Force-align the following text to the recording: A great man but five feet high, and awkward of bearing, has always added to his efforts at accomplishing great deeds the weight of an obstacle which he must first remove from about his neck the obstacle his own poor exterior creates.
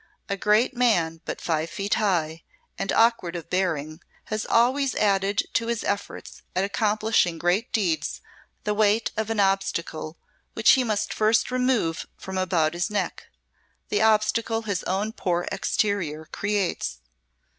A 0.29 0.35
great 0.35 0.75
man 0.75 1.21
but 1.25 1.39
five 1.39 1.69
feet 1.69 1.93
high, 1.93 2.41
and 2.75 2.91
awkward 2.91 3.35
of 3.35 3.51
bearing, 3.51 4.01
has 4.33 4.47
always 4.47 4.95
added 4.95 5.43
to 5.53 5.67
his 5.67 5.83
efforts 5.83 6.41
at 6.55 6.63
accomplishing 6.63 7.37
great 7.37 7.71
deeds 7.71 8.19
the 8.63 8.73
weight 8.73 9.11
of 9.15 9.29
an 9.29 9.39
obstacle 9.39 10.17
which 10.53 10.71
he 10.71 10.83
must 10.83 11.13
first 11.13 11.51
remove 11.51 12.07
from 12.17 12.35
about 12.39 12.73
his 12.73 12.89
neck 12.89 13.27
the 13.89 14.01
obstacle 14.01 14.63
his 14.63 14.81
own 14.85 15.11
poor 15.13 15.47
exterior 15.51 16.25
creates. 16.25 16.97